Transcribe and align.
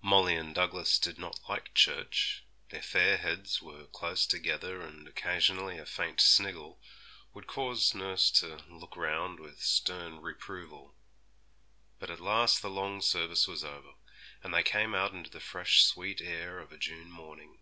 Molly 0.00 0.36
and 0.36 0.54
Douglas 0.54 0.96
did 0.96 1.18
not 1.18 1.40
like 1.48 1.74
church; 1.74 2.44
their 2.68 2.80
fair 2.80 3.16
heads 3.16 3.60
were 3.60 3.86
close 3.88 4.26
together, 4.28 4.80
and 4.80 5.08
occasionally 5.08 5.76
a 5.76 5.84
faint 5.84 6.20
sniggle 6.20 6.80
would 7.34 7.48
cause 7.48 7.92
nurse 7.92 8.30
to 8.30 8.58
look 8.68 8.96
round 8.96 9.40
with 9.40 9.60
stern 9.60 10.20
reproval. 10.20 10.94
But 11.98 12.10
at 12.10 12.20
last 12.20 12.62
the 12.62 12.70
long 12.70 13.00
service 13.02 13.48
was 13.48 13.64
over, 13.64 13.94
and 14.44 14.54
they 14.54 14.62
came 14.62 14.94
out 14.94 15.10
into 15.14 15.30
the 15.30 15.40
fresh, 15.40 15.82
sweet 15.82 16.20
air 16.20 16.60
of 16.60 16.70
a 16.70 16.78
June 16.78 17.10
morning. 17.10 17.58